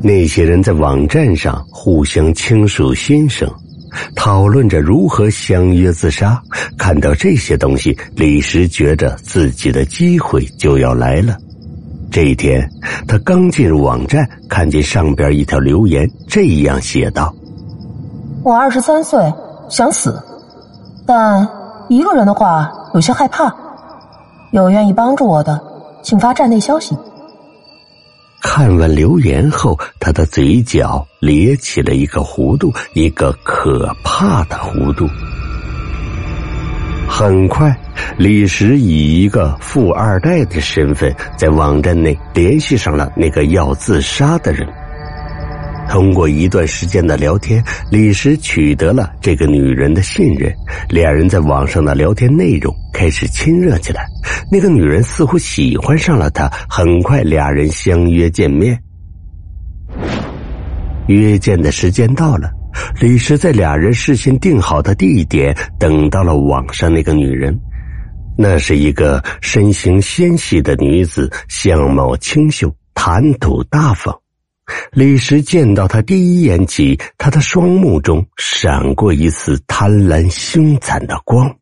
[0.00, 3.50] 那些人在网站上互相倾诉心声，
[4.14, 6.40] 讨论着如何相约自杀。
[6.76, 11.36] 看到这些东西，李石觉着自己的机会就要来了。
[12.10, 12.70] 这一天，
[13.08, 17.34] 他刚进入网站，看见上边一条留言，这样写道
[18.44, 19.20] ：“我二十三岁，
[19.68, 20.22] 想死，
[21.04, 21.46] 但
[21.88, 23.54] 一个人的话有些害怕。
[24.52, 25.60] 有愿意帮助我的，
[26.02, 26.96] 请发站内消息。”
[28.40, 35.08] 看完留言后，他的嘴角咧起了一个弧度，一个可怕的弧度。
[37.08, 37.74] 很快，
[38.16, 44.68] 李石以一个富二代的身份，在网站内联系上了那个要自杀的人。
[45.88, 50.52] 通过一段时间的聊天，李石取得了这个女人的信任。
[50.88, 54.06] 两人在网上的聊天内容开始亲热起来。
[54.50, 56.48] 那个女人似乎喜欢上了他。
[56.68, 58.78] 很快，俩人相约见面。
[61.06, 62.50] 约见的时间到了，
[63.00, 67.58] 李石在俩人事先定好的地点等到了网上那个女人。
[68.36, 74.14] 那是一个身形纤细的女子，相貌清秀，谈吐大方。
[74.92, 81.54] 李石见到他第一眼起，他的双目中闪过一丝贪婪凶残的光。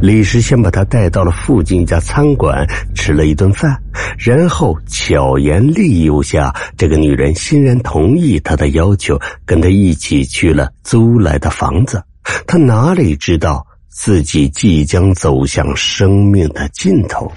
[0.00, 3.78] 李石先把他带到了附近一家餐馆吃了一顿饭，
[4.18, 12.02] 然后巧言利诱下，这个女人欣然同意他的要求，跟他一起去了租来的房子。
[12.46, 17.30] 他哪里知道自己即将走向生命的尽头。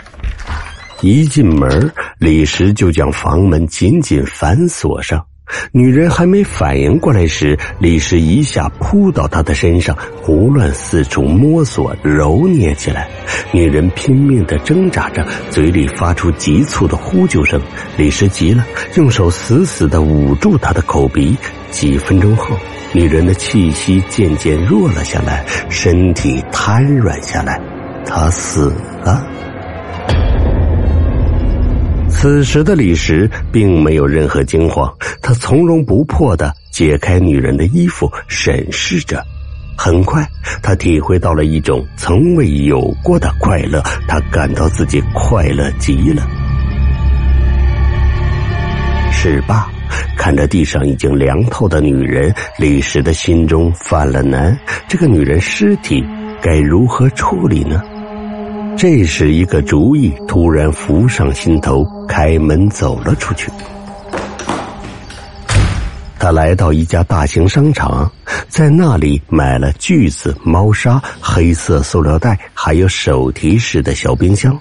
[1.01, 5.23] 一进门，李石就将房门紧紧反锁上。
[5.71, 13.07] 女人还没反应过来时，李石一下扑到她的身上，胡乱四处摸索、揉捏起来。
[13.53, 17.61] 女人拼命的挣扎着，嘴里发出急促的呼救声。
[17.95, 21.37] 李石急了，用手死死的捂住她的口鼻。
[21.71, 22.57] 几分钟后，
[22.91, 27.61] 女人的气息渐渐弱了下来，身体瘫软下来，
[28.05, 29.25] 她死了。
[32.19, 34.91] 此时的李石并没有任何惊慌，
[35.21, 39.23] 他从容不迫的解开女人的衣服，审视着。
[39.77, 40.27] 很快，
[40.63, 46.27] 他体会到了一种从未有过的快乐，他感到自己快乐极了。
[49.11, 49.69] 是罢，
[50.17, 54.57] 看着地上已经凉透的女人，李石的心中犯了难：
[54.87, 56.03] 这个女人尸体
[56.41, 57.79] 该如何处理呢？
[58.77, 63.49] 这时，一个主意突然浮上心头，开门走了出去。
[66.19, 68.11] 他来到一家大型商场，
[68.47, 74.55] 在那里买了锯子、猫砂、黑色塑料袋，还有手提式的小冰箱。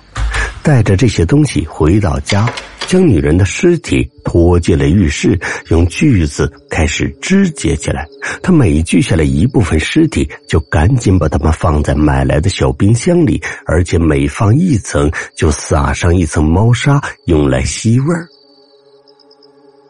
[0.62, 2.48] 带着这些东西回到家。
[2.87, 5.39] 将女人的尸体拖进了浴室，
[5.69, 8.07] 用锯子开始肢解起来。
[8.43, 18.27] 他每锯下来一部分尸体，就赶紧把它们放在买来的小冰箱里，而且每放一层就撒上一层猫砂，用来吸味儿。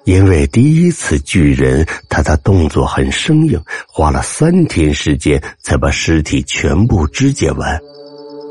[0.05, 7.79] 因为第一次锯人，他的动作很生硬，花了三天时间才把尸体全部肢解完。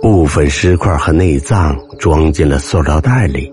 [0.01, 3.49] 部分尸块和内脏装进了塑料袋里。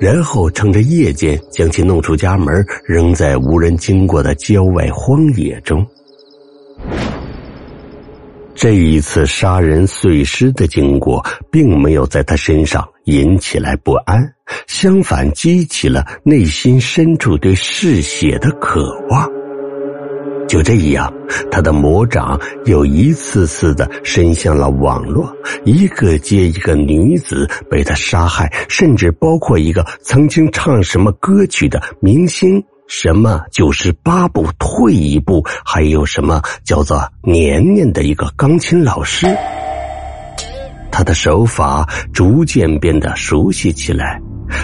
[0.00, 5.86] 然后趁着夜间将其弄出家门，扔在无人经过的郊外荒野中。
[8.54, 14.32] 这一次杀人碎尸的经过，并没有在他身上引起来不安，
[14.66, 19.35] 相反激起了内心深处对嗜血的渴望。
[20.48, 21.12] 就这样，
[21.50, 25.30] 他的魔掌又一次次的伸向了网络，
[25.64, 39.26] 一个接一个女子被他杀害，甚至包括一个曾经唱什么歌曲的明星，什么九十八步退一步，还有什么叫做年年的一个钢琴老师。
[40.92, 44.18] 他的手法逐渐变得熟悉起来。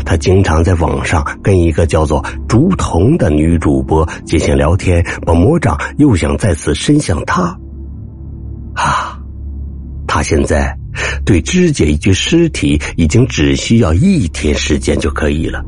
[0.04, 7.56] 他经常在网上跟一个叫做竹童的女主播进行聊天，把魔掌又想再次伸向他。
[8.74, 9.18] 啊，
[10.06, 10.76] 他现在
[11.24, 15.62] 对肢解一具尸体已经只需要一天时间就可以了。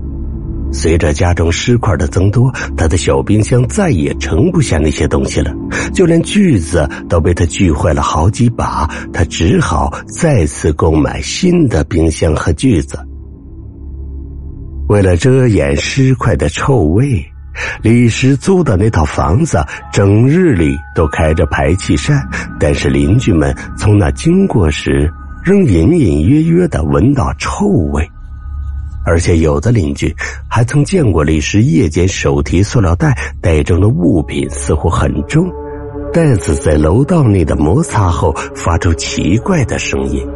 [0.73, 5.55] 随着家中尸块的增多，他的小冰箱再也盛不下那些东西了，
[5.93, 12.99] 就连锯子都被他锯坏了好几把，他只好再次购买新的冰箱和锯子。
[14.89, 17.25] 为了遮掩尸块的臭味，
[17.83, 22.21] 李石租的那套房子整日里都开着排气扇，
[22.61, 25.11] 但是邻居们从那经过时，
[25.43, 28.07] 仍隐隐约约的闻到臭味。
[29.07, 30.15] 而且有的邻居
[30.49, 35.51] 还曾见过李石夜间手提塑料袋带着的物品似乎很重，
[36.13, 40.27] 袋子在楼道内的摩擦后发出奇怪的声音。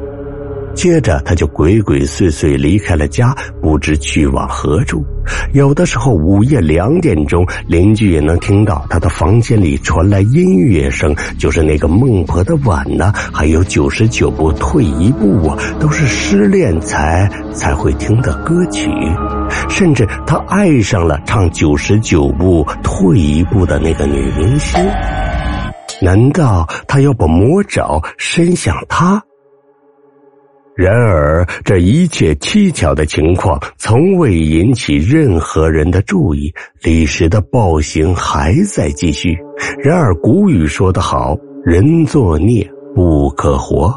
[0.78, 5.04] 接着，他就鬼鬼祟祟离开了家，不知去往何处。
[5.52, 18.88] 有的时候，午夜两点钟，邻居也能听到他的房间里传来音乐声，就是那个孟婆的碗呢，还有九十九步退一步啊，都是失恋才才会听的歌曲。
[19.68, 24.80] 甚至他爱上了唱九十九步退一步的那个女明星。
[26.00, 29.20] 难道他要把魔爪伸向她？
[30.78, 36.54] 然而，这一切蹊跷的情况从未引起任何人的注意。
[36.84, 39.36] 李石的暴行还在继续。
[39.82, 41.36] 然而，古语说得好
[41.66, 42.64] ：“人作孽
[42.94, 43.92] 不可活。”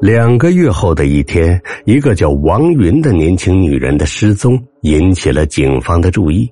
[0.00, 6.50] 两个月后的一天，一个叫王云的年轻女人的失踪引起了警方的注意。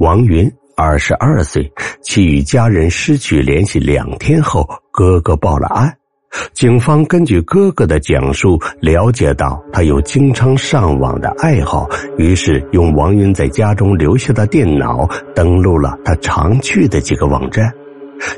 [0.00, 1.66] 王云二十二岁，
[2.02, 5.96] 其与家人失去联系两天后，哥哥报了案。
[6.52, 11.88] 警方根据哥哥的讲述了解到，他有经常上网的爱好，
[12.18, 17.70] 于是用王云在家中留下的电脑登录了他常去的几个网站。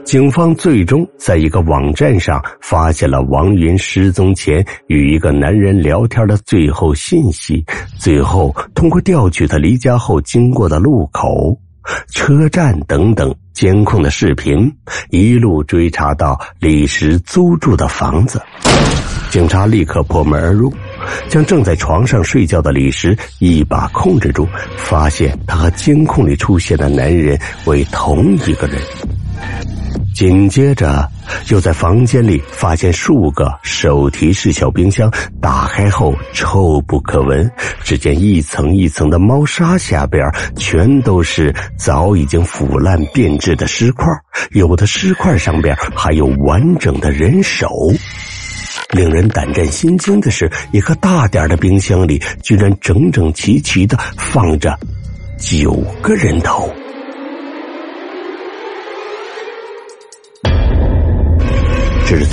[0.03, 7.65] 警方最终在一个网站上发现了王云失踪前与一个男人聊天的最后信息，
[7.97, 11.57] 最后通过调取他离家后经过的路口。
[12.13, 14.71] 车站等等监控的视频，
[15.11, 18.41] 一路追查到李石租住的房子。
[19.31, 20.73] 警察立刻破门而入，
[21.29, 28.81] 将正在床上睡觉的李石一把控制住，发现他和监控里出现的男人为同一个人。
[30.15, 31.07] 紧接着，
[31.51, 35.11] 又在房间里发现数个手提式小冰箱，
[35.41, 37.51] 打开后臭不可闻。
[37.83, 44.07] 只见一层一层的猫砂下边，全都是早已经腐烂变质的尸块，
[44.51, 47.69] 有的尸块上边还有完整的人手。
[48.91, 54.79] 令人胆战心惊的是，一个大点的冰箱里，居然整整齐齐的放着
[55.39, 56.73] 九个人头。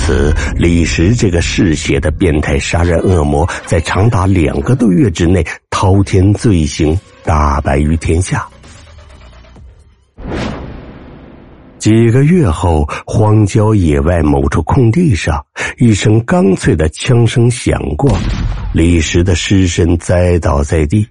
[0.06, 8.46] 此，李石这个嗜血的变态杀人恶魔，在长达两个多月之内，滔天罪行大白于天下。
[11.80, 15.44] 几个月后，荒郊野外某处空地上，
[15.76, 18.16] 一声干脆的枪声响过，
[18.72, 21.04] 李石的尸身栽倒在地。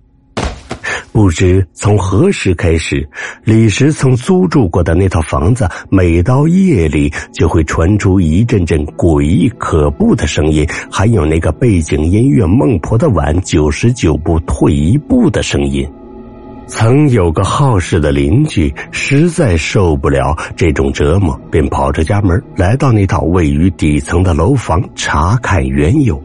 [1.15, 3.07] 不知从何时开始，
[3.45, 15.89] 李石曾租住过的那套房子，每到夜里就会传出一阵阵诡异可怖的声音，还有那个背景音乐《孟婆的碗》九十九步退一步的声音。
[16.67, 26.21] 曾有个好事的邻居，实在受不了这种折磨，便跑出家门，来到那套位于底层的楼房查看缘由。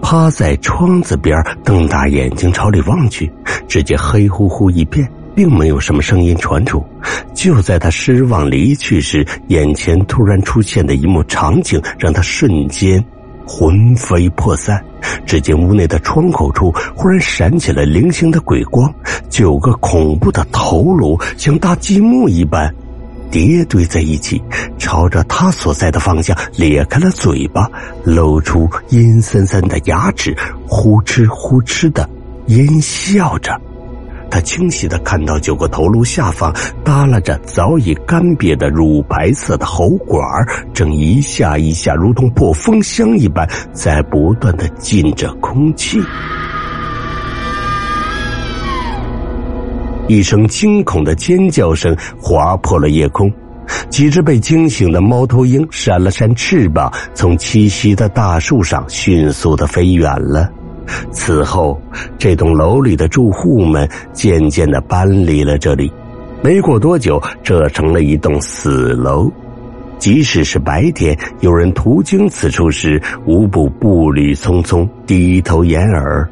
[0.00, 3.30] 趴在窗子边，瞪大眼睛朝里望去，
[3.66, 6.84] 只见黑乎乎一片，并没有什么声音传出。
[7.34, 13.04] 就在他失望离去时，眼前突然出现的一幕场景，让他瞬间
[13.46, 14.82] 魂飞魄散。
[15.24, 18.92] 只见屋内的窗口处忽然闪起了零星的鬼光，
[19.28, 22.74] 九个恐怖的头颅像搭积木一般。
[23.30, 24.42] 叠堆在一起，
[24.78, 27.70] 朝着他所在的方向咧开了嘴巴，
[28.04, 32.08] 露出阴森森的牙齿，呼哧呼哧的
[32.46, 33.58] 阴笑着。
[34.30, 36.54] 他清晰的看到九个头颅下方
[36.84, 40.22] 耷拉着早已干瘪的乳白色的喉管，
[40.74, 45.98] 正一下一下如同破风箱一般，在不断的进着空气。
[50.08, 53.30] 一声惊恐的尖叫声划破了夜空，
[53.90, 60.50] 几只被惊醒的猫头鹰扇了扇翅膀，从栖息的大树上迅速的飞远了。
[61.12, 61.78] 此后，
[62.16, 65.92] 这栋楼里的住户们渐渐的搬离了这里。
[66.42, 69.30] 没过多久，这成了一栋死楼。
[69.98, 76.26] 即使是白天，有人途经此处时，无不步履匆匆，低头掩耳。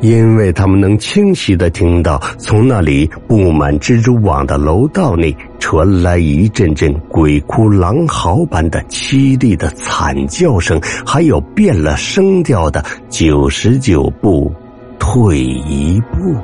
[0.00, 14.52] 因为他们能清晰的听到，从那里布满蜘蛛网的楼道内传来一阵阵鬼哭狼嚎般的凄厉的惨叫声，还有变了声调的九十九步
[14.98, 16.36] 退一步。